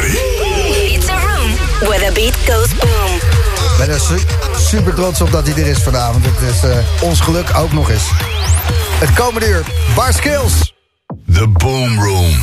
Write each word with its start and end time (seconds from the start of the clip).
ready? 0.00 0.18
It's 0.94 1.08
a 1.08 1.18
room 1.26 1.50
where 1.88 2.06
the 2.06 2.12
beat 2.14 2.36
goes 2.46 2.74
boom. 2.76 3.14
Ik 3.72 3.74
ben 3.78 3.88
er 3.90 4.00
su- 4.00 4.26
super 4.58 4.94
trots 4.94 5.20
op 5.20 5.30
dat 5.30 5.46
hij 5.46 5.62
er 5.62 5.66
is 5.70 5.82
vanavond. 5.82 6.24
Het 6.24 6.54
is 6.54 6.62
eh, 6.70 6.76
ons 7.02 7.20
geluk 7.20 7.50
ook 7.56 7.72
nog 7.72 7.90
eens. 7.90 8.04
Het 8.98 9.12
komende 9.14 9.46
uur, 9.46 9.62
Bar 9.94 10.12
Skills. 10.12 10.72
The 11.32 11.48
Boom 11.48 12.02
Room. 12.02 12.34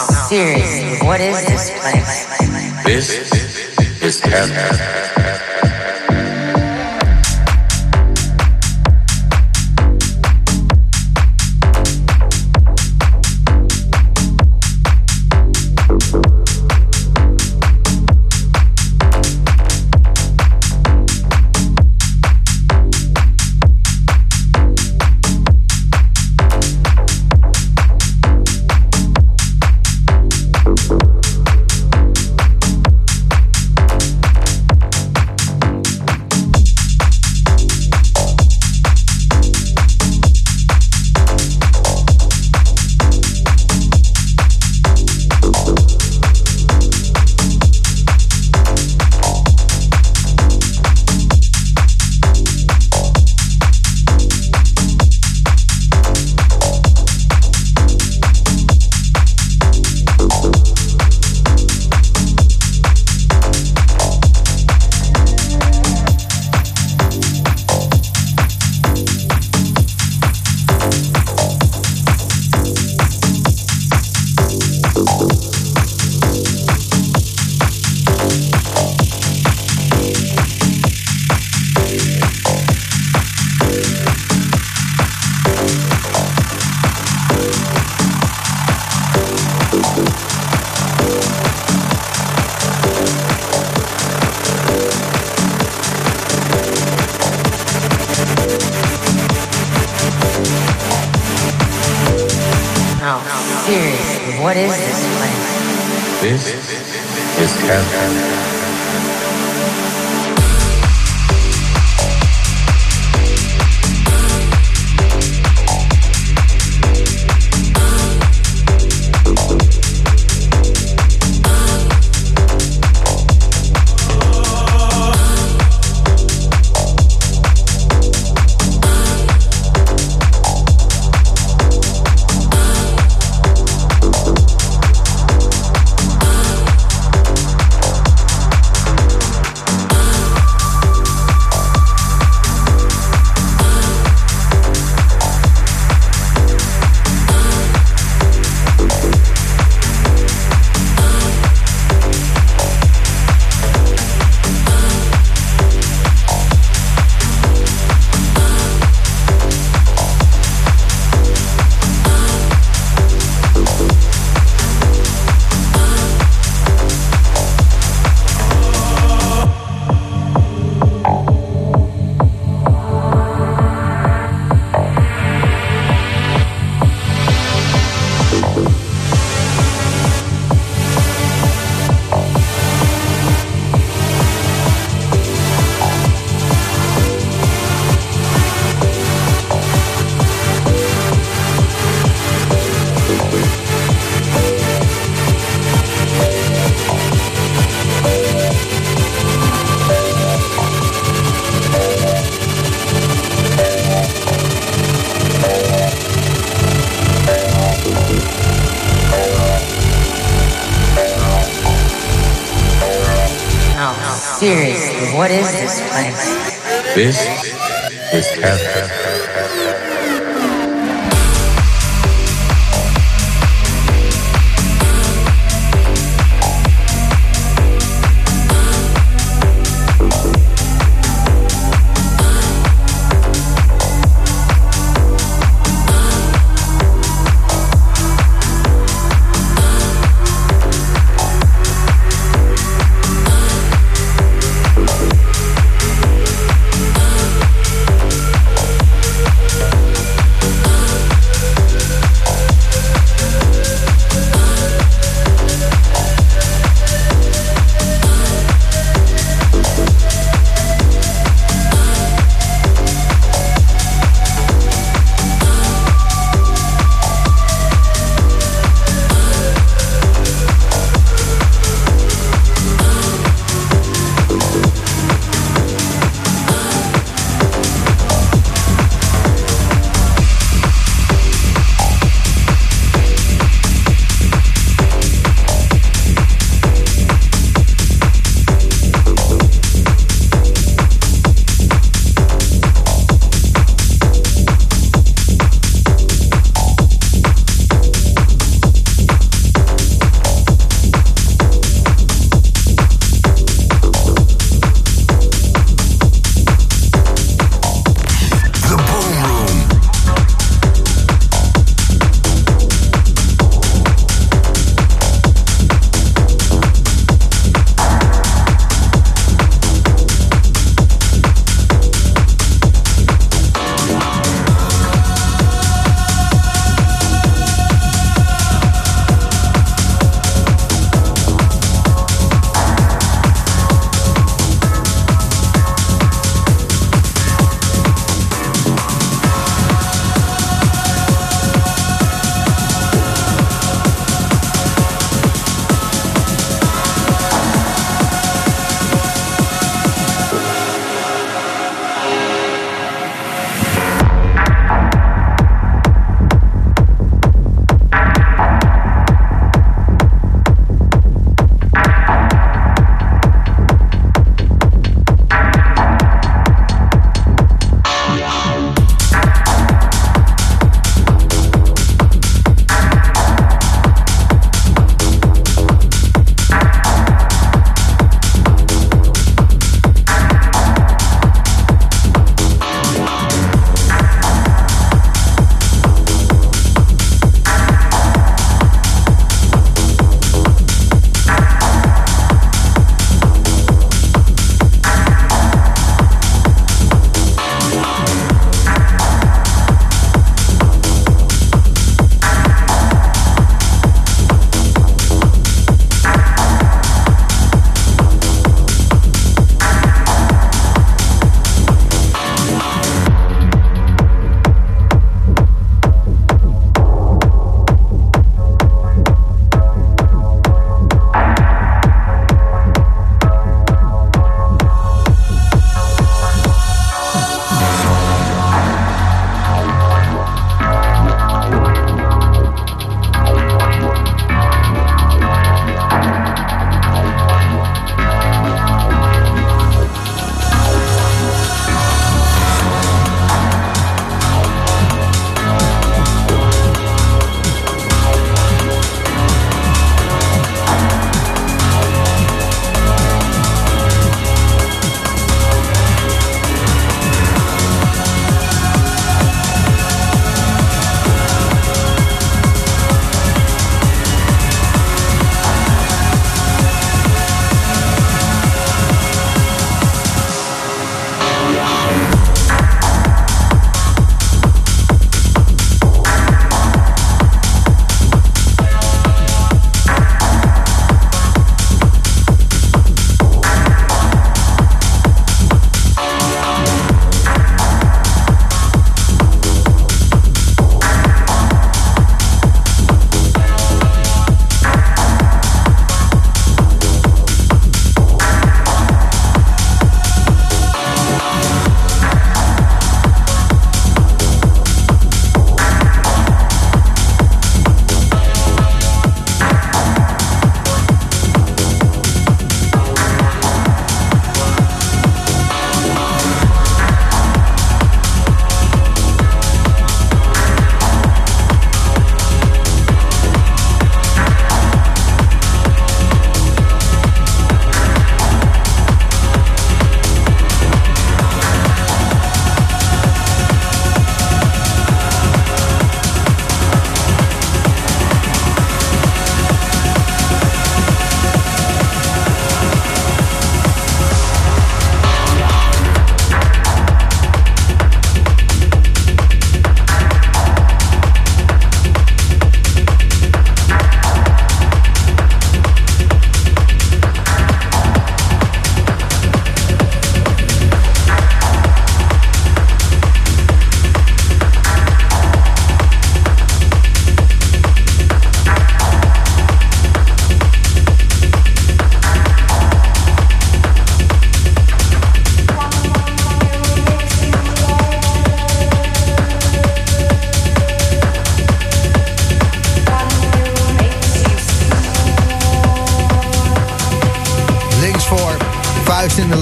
Seriously, 0.00 1.06
what 1.06 1.20
is 1.20 1.44
this 1.46 1.70
place? 1.80 2.84
This 2.84 3.32
is 4.02 4.20
heaven. 4.20 5.51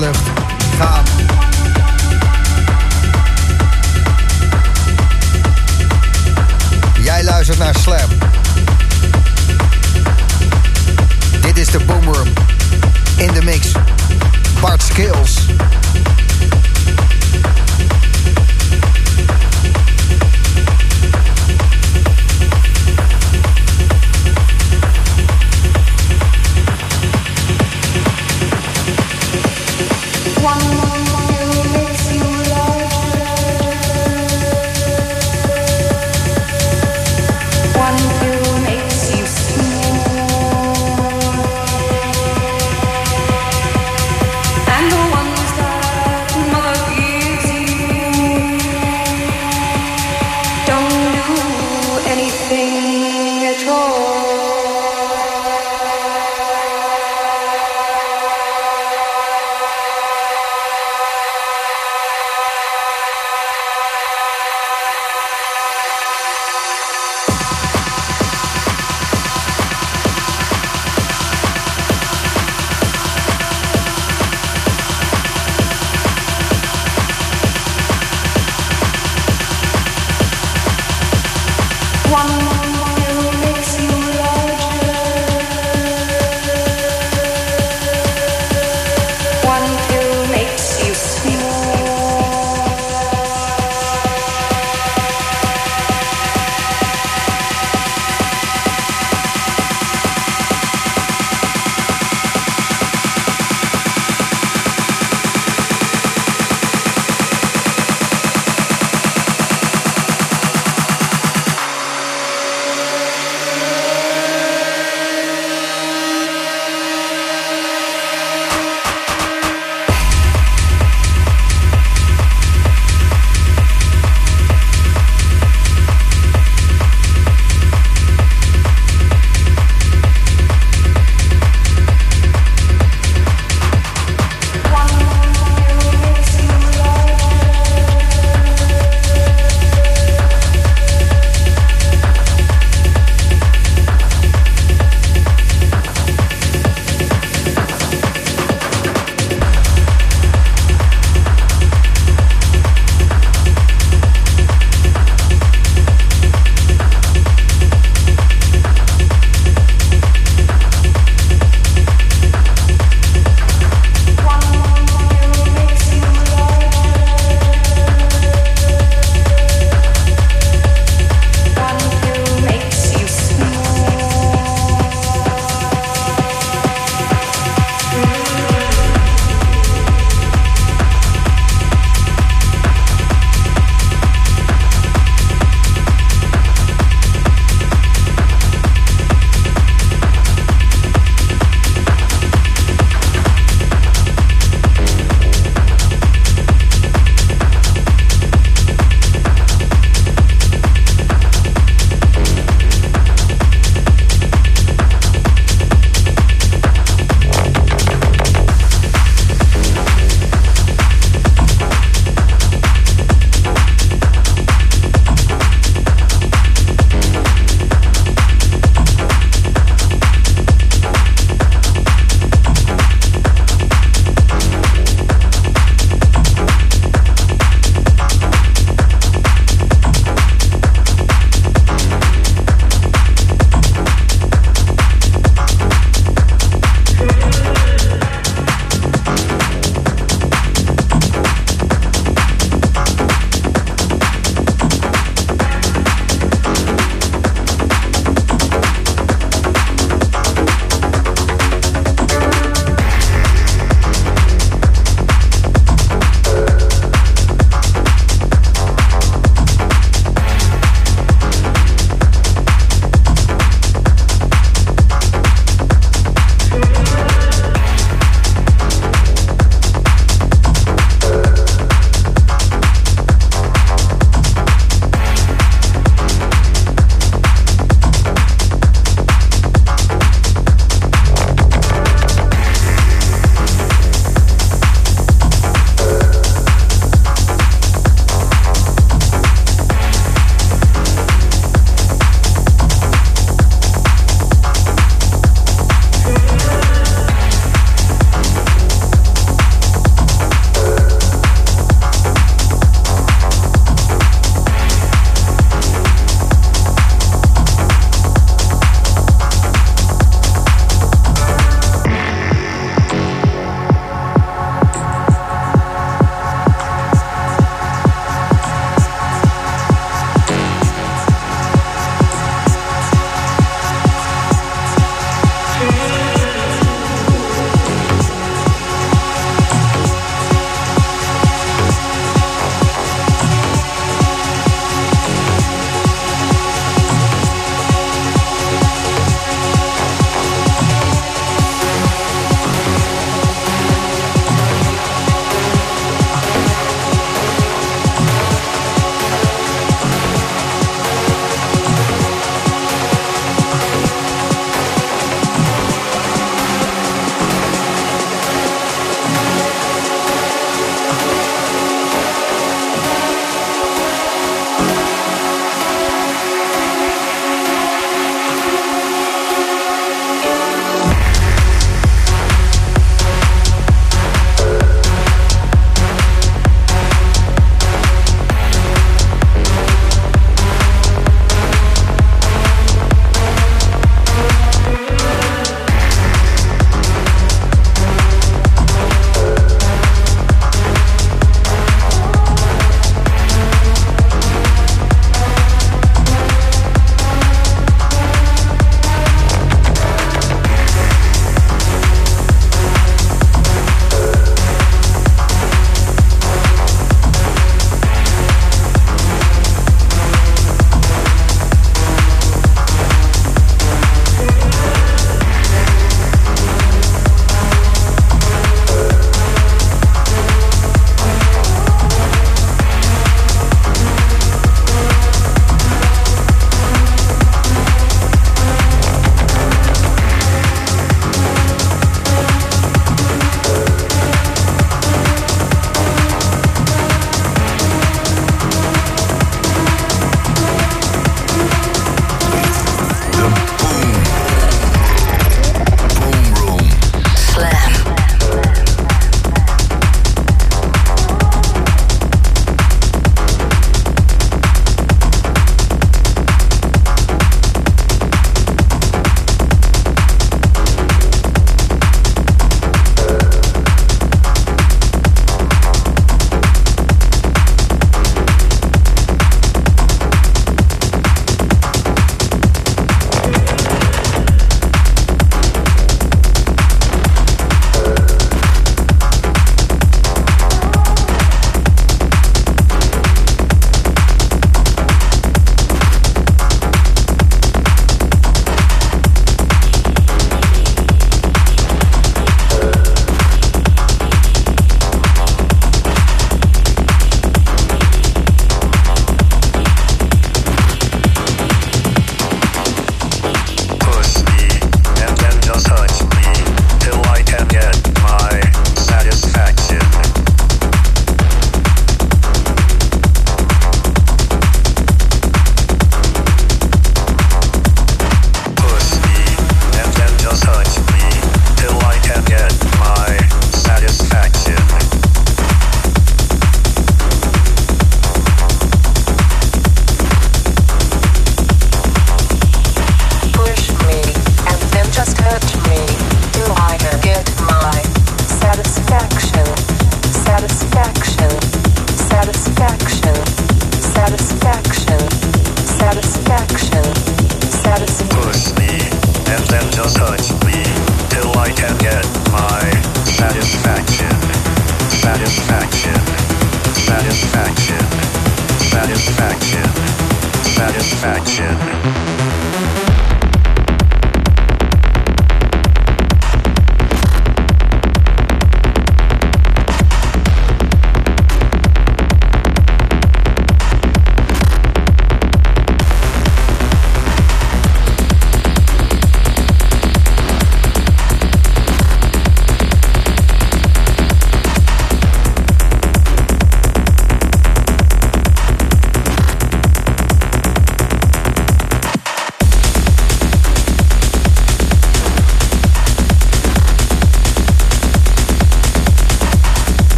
left. 0.00 0.39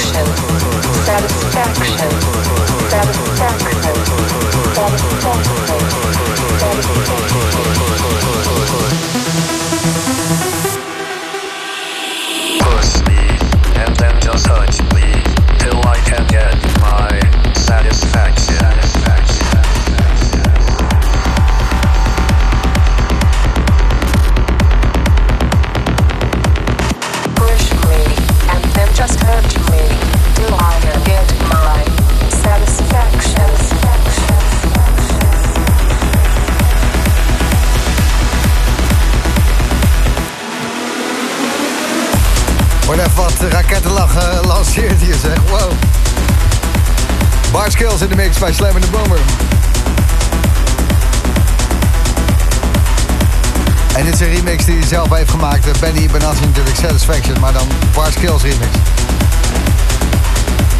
Temple. 0.00 0.59
Bij 48.40 48.52
Slam 48.52 48.76
in 48.76 48.80
the 48.80 48.90
Boomer. 48.90 49.18
En 53.94 54.04
dit 54.04 54.14
is 54.14 54.20
een 54.20 54.34
remix 54.34 54.64
die 54.64 54.78
hij 54.78 54.86
zelf 54.86 55.16
heeft 55.16 55.30
gemaakt. 55.30 55.80
Benny 55.80 56.08
Benassi 56.12 56.44
natuurlijk 56.44 56.76
Satisfaction, 56.76 57.40
maar 57.40 57.52
dan 57.52 57.66
Bar 57.94 58.12
Skills 58.12 58.42
remix. 58.42 58.70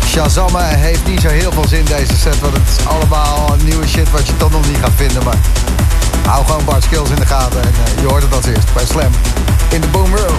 Shazam 0.07 0.57
heeft 0.57 1.07
niet 1.07 1.21
zo 1.21 1.29
heel 1.29 1.53
veel 1.53 1.69
zin 1.69 1.85
deze 1.85 2.17
set, 2.17 2.41
want 2.41 2.53
het 2.57 2.79
is 2.79 2.87
allemaal 2.87 3.57
nieuwe 3.65 3.89
shit 3.89 4.11
wat 4.11 4.27
je 4.27 4.37
toch 4.37 4.51
nog 4.51 4.67
niet 4.67 4.79
gaat 4.83 4.93
vinden. 4.97 5.25
Maar 5.25 5.39
hou 6.27 6.45
gewoon 6.45 6.65
Bar 6.65 6.83
Skills 6.83 7.11
in 7.11 7.17
de 7.17 7.27
gaten 7.27 7.63
en 7.63 7.73
eh, 7.85 8.03
je 8.03 8.07
hoort 8.09 8.23
het 8.23 8.35
als 8.35 8.47
eerst 8.47 8.75
bij 8.75 8.87
Slam 8.87 9.13
in 9.71 9.81
de 9.81 9.87
Boomer. 9.87 10.31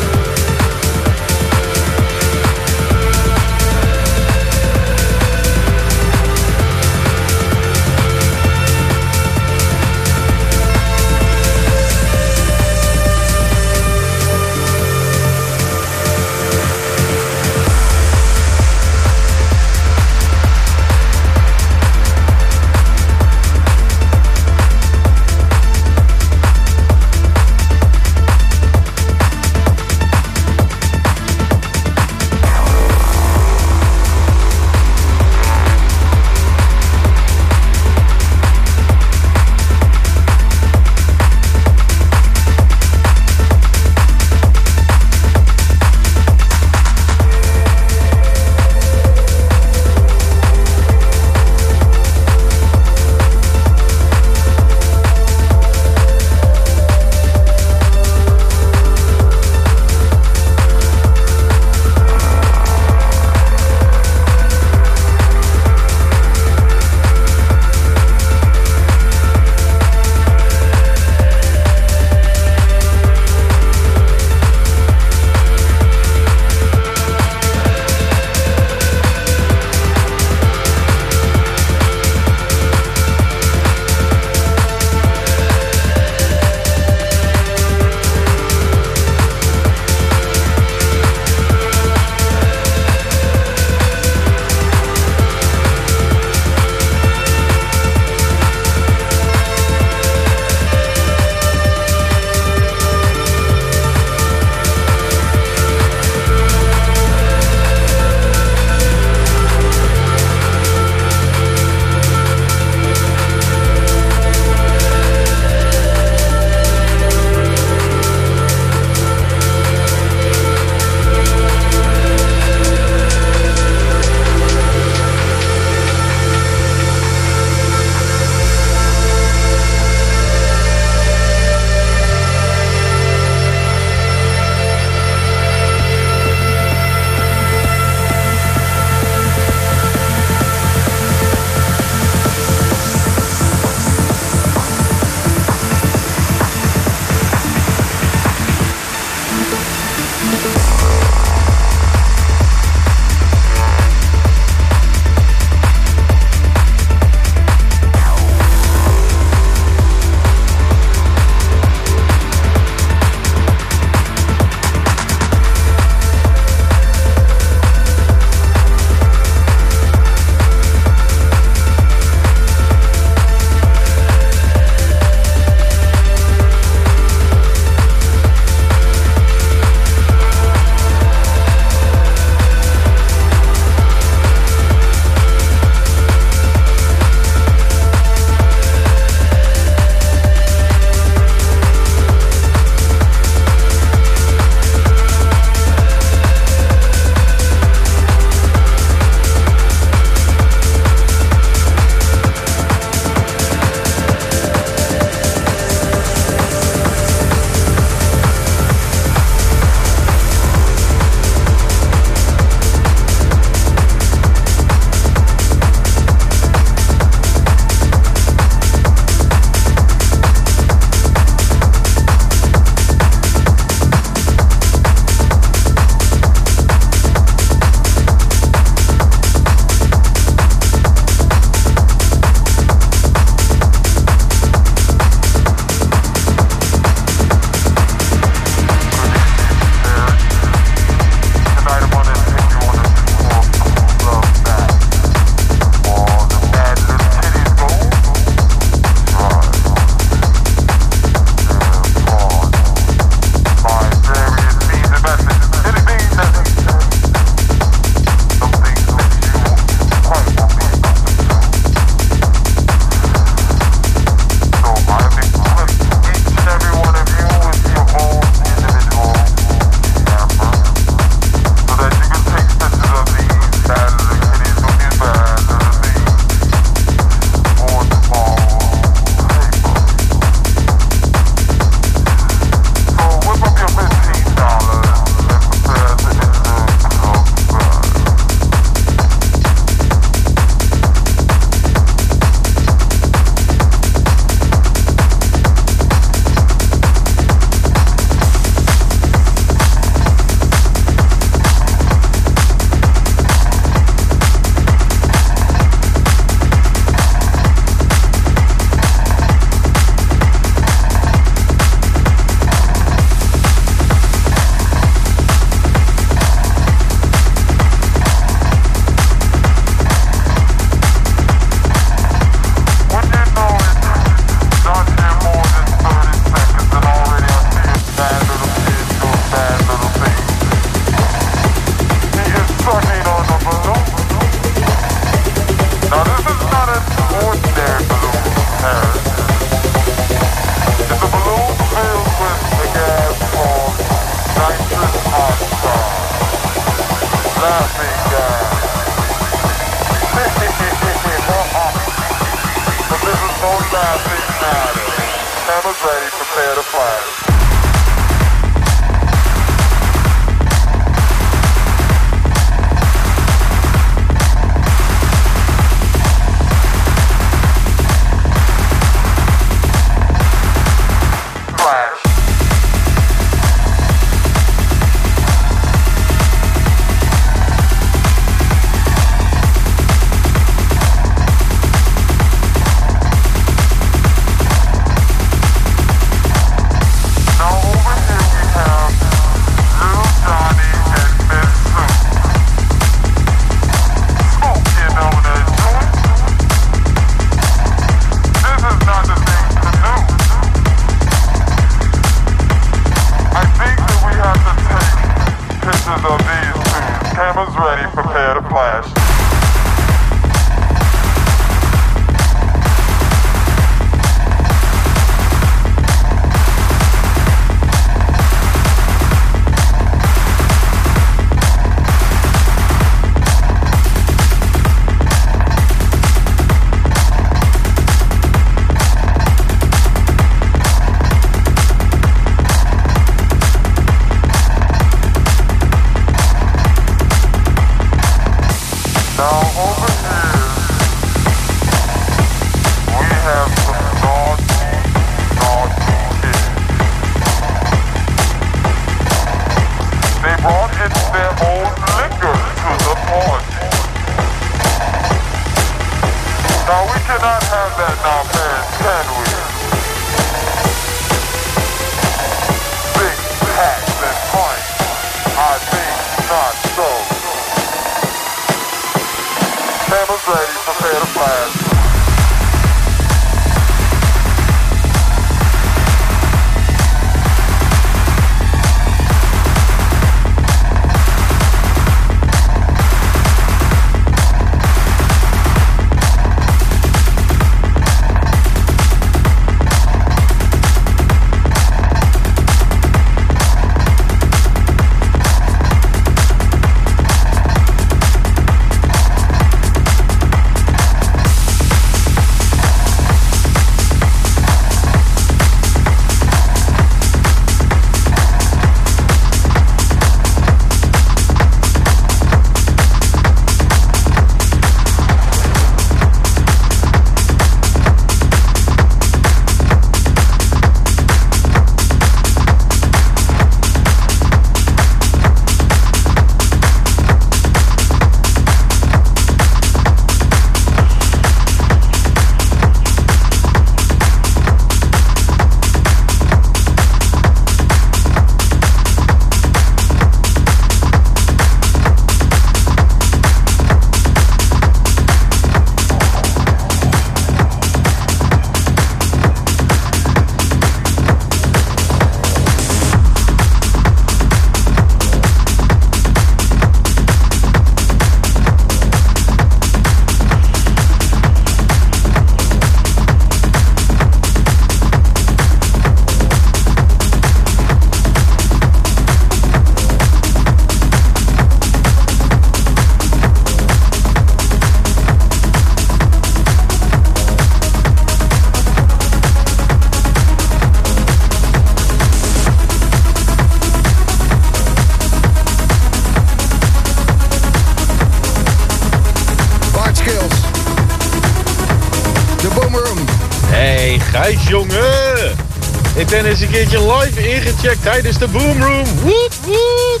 is 596.28 596.40
een 596.40 596.50
keertje 596.50 596.92
live 596.92 597.28
ingecheckt 597.28 597.82
tijdens 597.82 598.18
de 598.18 598.28
Boomroom. 598.28 598.84
Woep, 599.02 599.32
woep. 599.44 600.00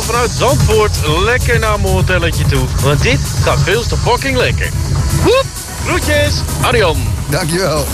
Vanuit 0.00 0.30
Zandvoort 0.30 0.96
lekker 1.24 1.58
naar 1.58 1.80
mijn 1.80 1.92
hotelletje 1.92 2.44
toe. 2.44 2.64
Want 2.82 3.02
dit 3.02 3.18
gaat 3.42 3.58
veel 3.64 3.82
te 3.82 3.96
fucking 3.96 4.36
lekker. 4.36 4.68
Woep. 5.22 5.44
Groetjes, 5.86 6.34
Arion. 6.62 6.96
Dankjewel. 7.28 7.86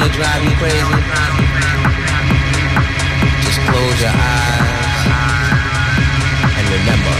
wanna 0.00 0.12
drive 0.14 0.42
you 0.44 0.50
crazy? 0.56 0.78
Just 3.44 3.60
close 3.68 4.00
your 4.00 4.14
eyes 4.16 5.06
and 6.56 6.66
remember. 6.72 7.16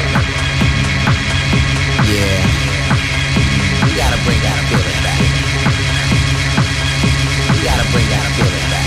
Yeah, 2.09 2.41
we 3.85 3.91
gotta 4.01 4.19
bring 4.25 4.41
that 4.47 4.61
feeling 4.69 5.01
back. 5.05 5.21
We 7.53 7.59
gotta 7.69 7.87
bring 7.93 8.09
that 8.15 8.27
feeling 8.37 8.69
back. 8.73 8.87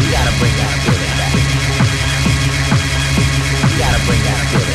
We 0.00 0.06
gotta 0.16 0.32
bring 0.40 0.56
that 0.56 0.74
feeling 0.84 1.14
back. 1.20 1.32
We 3.64 3.72
gotta 3.78 4.00
bring 4.08 4.22
that 4.24 4.40
feeling. 4.50 4.69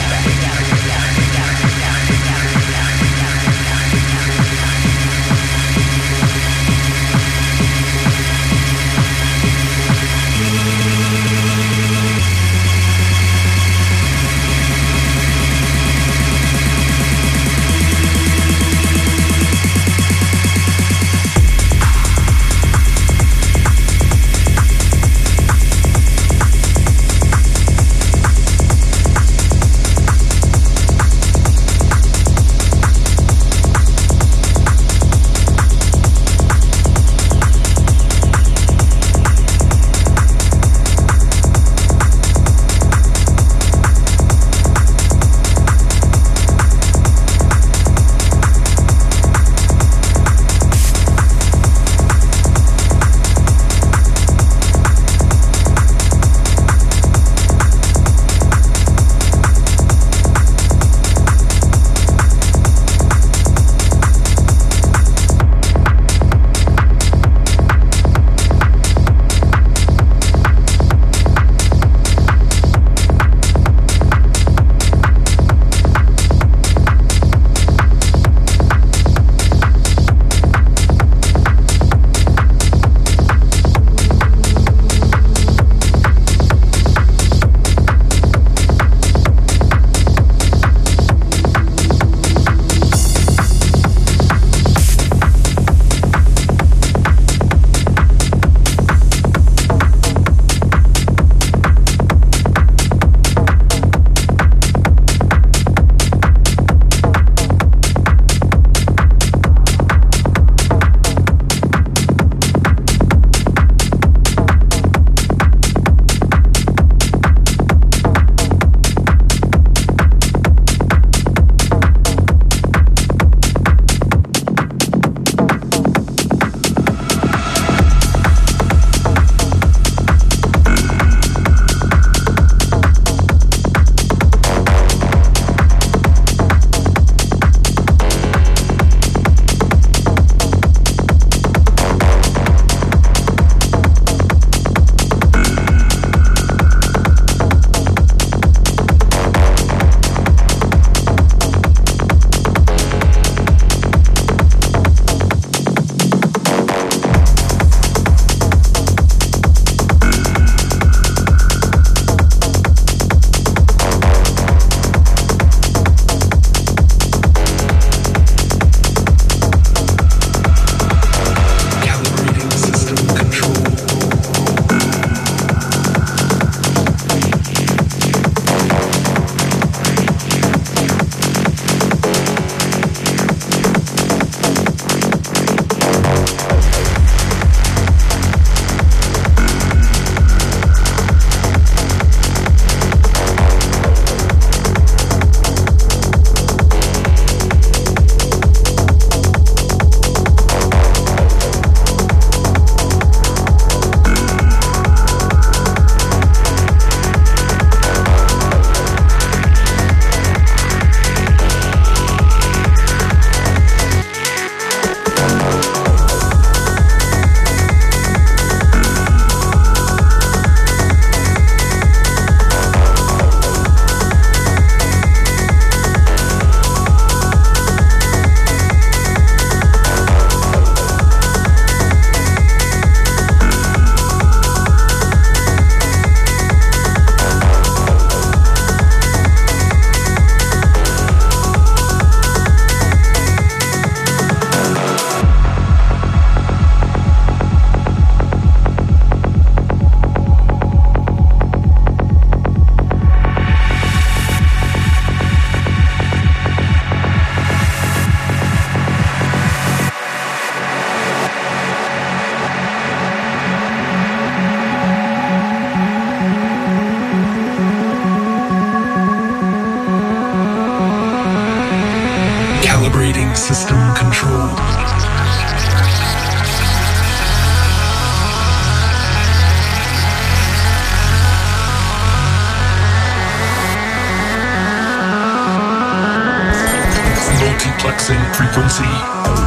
flexing 287.85 288.17
frequency. 288.33 289.44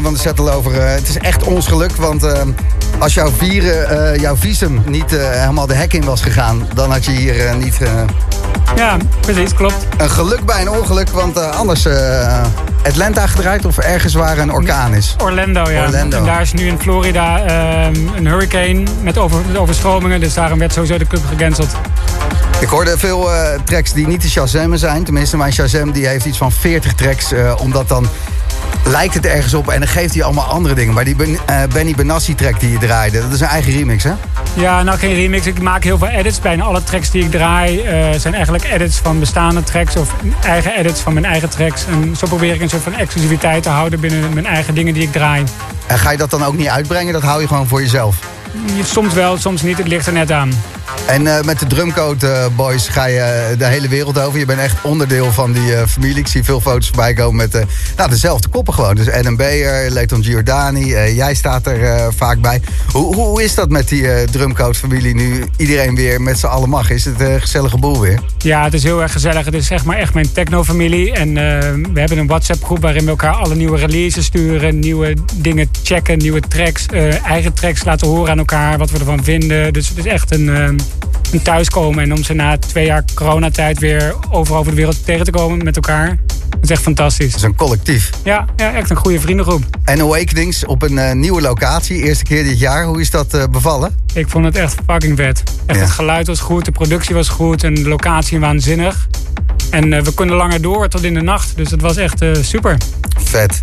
Begin 0.00 0.12
van 0.12 0.22
de 0.22 0.28
set 0.28 0.40
al 0.40 0.50
over. 0.50 0.78
eh, 0.80 0.94
het 0.94 1.08
is 1.08 1.18
echt 1.18 1.42
ons 1.42 1.66
geluk, 1.66 1.96
want 1.96 2.22
eh, 2.22 2.40
als 2.98 3.14
jouw, 3.14 3.30
vieren, 3.30 4.12
eh, 4.12 4.20
jouw 4.20 4.36
visum 4.36 4.82
niet 4.86 5.10
helemaal 5.10 5.66
de 5.66 5.74
hek 5.74 5.92
in 5.92 6.04
was 6.04 6.22
gegaan... 6.22 6.68
dan 6.74 6.90
had 6.90 7.04
je 7.04 7.10
hier 7.10 7.56
niet... 7.56 7.78
Ja, 8.76 8.96
precies, 9.20 9.54
klopt. 9.54 9.86
een 9.96 10.10
geluk 10.10 10.44
bij 10.44 10.60
een 10.60 10.70
ongeluk, 10.70 11.08
want 11.08 11.38
anders 11.38 11.86
Atlanta 12.82 13.26
gedraaid 13.26 13.64
of 13.64 13.78
ergens 13.78 14.14
waar 14.14 14.38
een 14.38 14.52
orkaan 14.52 14.94
is. 14.94 15.16
Orlando, 15.22 15.70
ja. 15.70 15.84
Orlando. 15.84 16.16
En 16.16 16.24
daar 16.24 16.40
is 16.40 16.52
nu 16.52 16.66
in 16.66 16.78
Florida 16.78 17.44
ehm, 17.44 17.94
een 18.16 18.26
hurricane 18.26 18.82
met, 19.02 19.18
over, 19.18 19.40
met 19.46 19.56
overstromingen. 19.56 20.20
Dus 20.20 20.34
daarom 20.34 20.58
werd 20.58 20.72
sowieso 20.72 20.98
de 20.98 21.06
club 21.06 21.22
gecanceld. 21.28 21.68
Ik 22.60 22.68
hoorde 22.68 22.98
veel 22.98 23.28
tracks 23.64 23.92
die 23.92 24.06
niet 24.06 24.22
de 24.22 24.28
Shazam 24.28 24.76
zijn. 24.76 25.04
Tenminste, 25.04 25.36
mijn 25.36 25.52
Shazam 25.52 25.92
die 25.92 26.06
heeft 26.06 26.24
iets 26.24 26.38
van 26.38 26.52
40 26.52 26.94
tracks. 26.94 27.32
omdat 27.58 27.88
dan 27.88 28.08
lijkt 28.84 29.14
het 29.14 29.26
ergens 29.26 29.54
op 29.54 29.68
en 29.68 29.78
dan 29.78 29.88
geeft 29.88 30.14
hij 30.14 30.22
allemaal 30.22 30.44
andere 30.44 30.74
dingen. 30.74 30.94
Maar 30.94 31.04
die 31.04 31.16
Ben- 31.16 31.38
eh, 31.46 31.62
Benny 31.72 31.92
Benassi 31.96 32.34
track 32.34 32.60
die 32.60 32.70
je 32.70 32.78
draaide, 32.78 33.20
dat 33.20 33.32
is 33.32 33.40
een 33.40 33.46
eigen 33.46 33.72
remix, 33.72 34.04
hè? 34.04 34.12
Ja, 34.54 34.82
nou 34.82 34.98
geen 34.98 35.14
remix. 35.14 35.46
Ik 35.46 35.60
maak 35.60 35.84
heel 35.84 35.98
veel 35.98 36.08
edits. 36.08 36.40
Bijna 36.40 36.64
alle 36.64 36.82
tracks 36.84 37.10
die 37.10 37.24
ik 37.24 37.30
draai 37.30 37.80
eh, 37.80 38.18
zijn 38.18 38.34
eigenlijk 38.34 38.64
edits 38.64 38.98
van 38.98 39.18
bestaande 39.18 39.62
tracks. 39.62 39.96
Of 39.96 40.14
eigen 40.44 40.76
edits 40.78 41.00
van 41.00 41.12
mijn 41.12 41.24
eigen 41.24 41.48
tracks. 41.48 41.84
En 41.86 42.16
zo 42.16 42.26
probeer 42.26 42.54
ik 42.54 42.60
een 42.60 42.68
soort 42.68 42.82
van 42.82 42.94
exclusiviteit 42.94 43.62
te 43.62 43.68
houden 43.68 44.00
binnen 44.00 44.34
mijn 44.34 44.46
eigen 44.46 44.74
dingen 44.74 44.94
die 44.94 45.02
ik 45.02 45.12
draai. 45.12 45.44
En 45.86 45.98
ga 45.98 46.10
je 46.10 46.16
dat 46.16 46.30
dan 46.30 46.44
ook 46.44 46.56
niet 46.56 46.68
uitbrengen? 46.68 47.12
Dat 47.12 47.22
hou 47.22 47.40
je 47.40 47.46
gewoon 47.46 47.66
voor 47.66 47.80
jezelf. 47.80 48.16
Soms 48.82 49.14
wel, 49.14 49.36
soms 49.36 49.62
niet. 49.62 49.78
Het 49.78 49.88
ligt 49.88 50.06
er 50.06 50.12
net 50.12 50.32
aan. 50.32 50.50
En 51.06 51.26
eh, 51.26 51.44
met 51.44 51.58
de 51.58 51.66
Drumcode 51.66 52.26
eh, 52.26 52.46
Boys 52.56 52.88
ga 52.88 53.04
je 53.06 53.18
eh, 53.18 53.58
de 53.58 53.64
hele 53.64 53.88
wereld 53.88 54.18
over. 54.18 54.38
Je 54.38 54.44
bent 54.44 54.60
echt 54.60 54.76
onderdeel 54.82 55.32
van 55.32 55.52
die 55.52 55.72
familie. 55.88 56.16
Ik 56.16 56.26
zie 56.26 56.44
veel 56.44 56.60
foto's 56.60 56.86
voorbij 56.86 57.12
komen 57.12 57.36
met 57.36 57.66
nou, 57.96 58.10
dezelfde 58.10 58.48
koppen 58.48 58.74
gewoon. 58.74 58.94
Dus 58.94 59.10
Adam 59.10 59.36
Beyer, 59.36 59.90
Leighton 59.90 60.24
Giordani, 60.24 60.86
jij 61.14 61.34
staat 61.34 61.66
er 61.66 62.12
vaak 62.12 62.40
bij. 62.40 62.60
Hoe, 62.92 63.14
hoe 63.14 63.42
is 63.42 63.54
dat 63.54 63.70
met 63.70 63.88
die 63.88 64.24
Drumcode 64.24 64.74
familie 64.74 65.14
nu 65.14 65.44
iedereen 65.56 65.94
weer 65.94 66.20
met 66.20 66.38
z'n 66.38 66.46
allen 66.46 66.68
mag? 66.68 66.90
Is 66.90 67.04
het 67.04 67.20
een 67.20 67.40
gezellige 67.40 67.78
boel 67.78 68.00
weer? 68.00 68.20
Ja, 68.38 68.64
het 68.64 68.74
is 68.74 68.82
heel 68.82 69.02
erg 69.02 69.12
gezellig. 69.12 69.44
Het 69.44 69.54
is 69.54 69.66
zeg 69.66 69.84
maar 69.84 69.96
echt 69.96 70.14
mijn 70.14 70.32
techno-familie. 70.32 71.12
En 71.12 71.34
we 71.92 72.00
hebben 72.00 72.18
een 72.18 72.26
WhatsApp-groep 72.26 72.80
waarin 72.80 73.04
we 73.04 73.10
elkaar 73.10 73.34
alle 73.34 73.54
nieuwe 73.54 73.78
releases 73.78 74.24
sturen. 74.24 74.78
Nieuwe 74.78 75.16
dingen 75.34 75.68
checken, 75.82 76.18
nieuwe 76.18 76.40
tracks. 76.40 76.86
eigen 77.24 77.52
tracks 77.52 77.84
laten 77.84 78.06
horen 78.06 78.30
aan 78.30 78.38
elkaar, 78.38 78.78
wat 78.78 78.90
we 78.90 78.98
ervan 78.98 79.24
vinden. 79.24 79.72
Dus 79.72 79.88
het 79.88 79.98
is 79.98 80.06
echt 80.06 80.30
een 80.30 80.78
thuiskomen. 81.42 82.02
En 82.02 82.12
om 82.12 82.22
ze 82.22 82.32
na 82.34 82.58
twee 82.58 82.86
jaar 82.86 83.04
coronatijd 83.14 83.78
weer 83.78 84.14
overal 84.30 84.58
over 84.58 84.70
de 84.70 84.76
wereld 84.76 85.04
tegen 85.04 85.24
te 85.24 85.30
komen 85.30 85.64
met 85.64 85.76
elkaar. 85.76 86.18
Dat 86.50 86.62
is 86.62 86.70
echt 86.70 86.82
fantastisch. 86.82 87.26
Het 87.26 87.36
is 87.36 87.42
een 87.42 87.54
collectief. 87.54 88.10
Ja, 88.22 88.44
ja 88.56 88.74
echt 88.74 88.90
een 88.90 88.96
goede 88.96 89.20
vriendengroep. 89.20 89.62
En 89.84 90.00
Awakenings 90.00 90.66
op 90.66 90.82
een 90.82 90.98
eh, 90.98 91.14
nieuwe 91.14 91.40
locatie. 91.40 92.02
Eerste 92.02 92.24
keer 92.24 92.44
dit 92.44 92.58
jaar. 92.58 92.84
Hoe 92.84 93.00
is 93.00 93.10
dat 93.10 93.34
eh, 93.34 93.44
bevallen? 93.50 93.96
Ik 94.14 94.28
vond 94.28 94.44
het 94.44 94.56
echt 94.56 94.76
fucking 94.86 95.16
vet. 95.16 95.42
Echt, 95.66 95.78
Ja. 95.78 95.84
Het 95.84 95.92
geluid 95.92 96.26
was 96.26 96.40
goed, 96.40 96.64
de 96.64 96.70
productie 96.70 97.14
was 97.14 97.28
goed 97.28 97.64
en 97.64 97.74
de 97.74 97.88
locatie 97.88 98.40
waanzinnig. 98.40 99.08
En 99.70 99.92
eh, 99.92 100.02
we 100.02 100.14
kunnen 100.14 100.36
langer 100.36 100.62
door 100.62 100.88
tot 100.88 101.02
in 101.04 101.14
de 101.14 101.22
nacht. 101.22 101.56
Dus 101.56 101.70
het 101.70 101.80
was 101.80 101.96
echt 101.96 102.24
super. 102.40 102.76
Vet. 103.18 103.62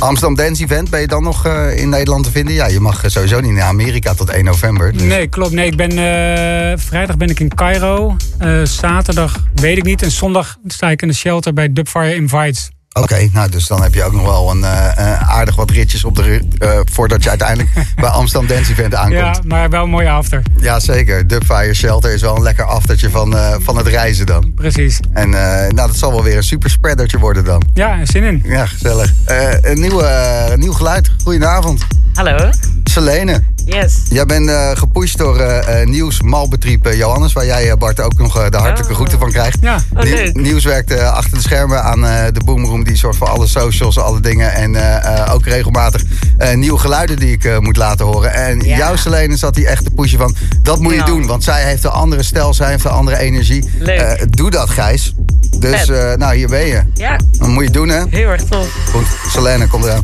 Amsterdam 0.00 0.34
Dance 0.34 0.62
Event, 0.62 0.90
ben 0.90 1.00
je 1.00 1.06
dan 1.06 1.22
nog 1.22 1.46
eh, 1.46 1.78
in 1.78 1.88
Nederland 1.88 2.24
te 2.24 2.30
vinden? 2.30 2.54
Ja, 2.54 2.66
je 2.66 2.80
mag 2.80 3.04
eh, 3.04 3.10
sowieso 3.10 3.40
niet 3.40 3.52
naar 3.52 3.62
Amerika 3.62 4.14
tot 4.14 4.30
1 4.30 4.44
november. 4.44 4.92
dus- 4.92 5.02
Nee, 5.02 5.26
klopt. 5.28 5.52
Nee, 5.52 5.66
ik 5.66 5.76
ben, 5.76 5.90
eh, 5.90 6.78
vrijdag 6.78 7.16
ben 7.16 7.28
ik 7.28 7.40
in 7.40 7.48
Cairo. 7.54 8.16
Zaterdag 8.64 9.44
weet 9.54 9.76
ik 9.76 9.84
niet. 9.84 10.02
En 10.02 10.10
zondag 10.10 10.56
sta 10.66 10.90
ik 10.90 11.02
in 11.02 11.08
de 11.08 11.14
shelter 11.14 11.52
bij 11.52 11.72
Dubfire 11.72 12.14
Invites. 12.14 12.70
Oké, 12.98 13.28
nou 13.32 13.50
dus 13.50 13.66
dan 13.66 13.82
heb 13.82 13.94
je 13.94 14.04
ook 14.04 14.12
nog 14.12 14.22
wel 14.22 14.50
een 14.50 14.64
eh, 14.64 14.98
eh, 14.98 15.30
aardig 15.30 15.56
wat 15.56 15.70
ritjes 15.70 16.04
op 16.04 16.16
de 16.16 16.22
rug... 16.22 16.40
eh, 16.58 16.80
voordat 16.84 17.22
je 17.22 17.28
uiteindelijk 17.28 17.70
bij 18.00 18.08
Amsterdam 18.08 18.48
Dance 18.48 18.70
Event 18.72 18.94
aankomt. 18.94 19.36
Ja, 19.36 19.40
maar 19.46 19.70
wel 19.70 19.82
een 19.84 19.90
mooie 19.90 20.10
after. 20.10 20.42
Ja, 20.60 20.80
zeker. 20.80 21.26
Dubfire 21.26 21.74
Shelter 21.74 22.12
is 22.12 22.20
wel 22.20 22.36
een 22.36 22.42
lekker 22.42 22.64
aftertje 22.64 23.10
van, 23.10 23.36
eh, 23.36 23.54
van 23.60 23.76
het 23.76 23.86
reizen 23.86 24.26
dan. 24.26 24.52
Precies. 24.54 25.00
En 25.12 25.24
eh, 25.34 25.70
nou, 25.70 25.74
dat 25.88 25.96
zal 25.96 26.10
wel 26.12 26.22
weer 26.22 26.36
een 26.36 26.42
super 26.42 26.70
spreadertje 26.70 27.18
worden 27.18 27.44
dan. 27.44 27.62
Ja, 27.74 28.04
zin 28.06 28.22
in. 28.22 28.42
Ja, 28.44 28.66
gezellig. 28.66 29.12
Eh, 29.24 29.48
een, 29.60 29.80
nieuwe, 29.80 30.52
nieuw 30.56 30.72
geluid. 30.72 31.10
Goedenavond. 31.22 31.82
Hallo. 32.14 32.50
Selene. 32.84 33.42
Yes. 33.74 33.94
Jij 34.08 34.26
bent 34.26 34.48
eh, 34.48 34.70
gepusht 34.74 35.18
door 35.18 35.38
eh, 35.40 35.80
eh, 35.80 35.88
Nieuws 35.88 36.22
Malbetriep 36.22 36.86
eh, 36.86 36.96
Johannes, 36.98 37.32
waar 37.32 37.46
jij 37.46 37.76
Bart 37.76 38.00
ook 38.00 38.18
nog 38.18 38.48
de 38.48 38.56
hartelijke 38.56 38.94
groeten 38.94 39.18
van 39.18 39.30
krijgt. 39.30 39.58
Ja. 39.60 39.78
Oh. 39.96 40.02
Nieuws 40.32 40.64
werkt 40.64 40.90
eh, 40.90 41.12
achter 41.12 41.34
de 41.36 41.40
schermen 41.42 41.82
aan 41.82 42.06
eh, 42.06 42.24
de 42.32 42.40
Boomroom. 42.44 42.84
Die 42.84 42.96
zorgt 42.96 43.18
voor 43.18 43.28
alle 43.28 43.46
socials, 43.46 43.98
alle 43.98 44.20
dingen. 44.20 44.52
En 44.52 44.76
eh, 44.76 45.18
eh, 45.26 45.34
ook 45.34 45.44
regelmatig 45.44 46.02
eh, 46.38 46.54
nieuwe 46.56 46.78
geluiden 46.78 47.16
die 47.16 47.32
ik 47.32 47.44
eh, 47.44 47.58
moet 47.58 47.76
laten 47.76 48.06
horen. 48.06 48.34
En 48.34 48.60
Ja. 48.60 48.76
jouw 48.76 48.96
Selene 48.96 49.36
zat 49.36 49.54
hij 49.56 49.64
echt 49.64 49.84
te 49.84 49.90
pushen 49.90 50.18
van... 50.18 50.34
dat 50.62 50.78
moet 50.80 50.94
je 50.94 51.02
doen, 51.02 51.26
want 51.26 51.44
zij 51.44 51.62
heeft 51.64 51.84
een 51.84 51.90
andere 51.90 52.22
stijl, 52.22 52.54
zij 52.54 52.70
heeft 52.70 52.84
een 52.84 52.90
andere 52.90 53.18
energie. 53.18 53.70
Leuk. 53.78 54.00
Eh, 54.00 54.26
doe 54.30 54.50
dat, 54.50 54.70
Gijs. 54.70 55.14
Dus 55.58 55.88
eh, 55.88 56.14
nou, 56.14 56.34
hier 56.36 56.48
ben 56.48 56.66
je. 56.66 56.82
Ja, 56.94 57.18
Dan 57.38 57.50
moet 57.50 57.64
je 57.64 57.70
doen, 57.70 57.88
hè? 57.88 58.02
heel 58.10 58.28
erg 58.28 58.42
tof. 58.42 58.68
Goed, 58.92 59.06
Selene, 59.28 59.66
kom 59.66 59.82
eraan. 59.82 59.98